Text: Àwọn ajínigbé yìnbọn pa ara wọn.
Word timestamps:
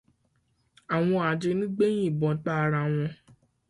Àwọn 0.95 1.19
ajínigbé 1.29 1.85
yìnbọn 1.97 2.35
pa 2.43 2.51
ara 2.63 2.81
wọn. 2.93 3.09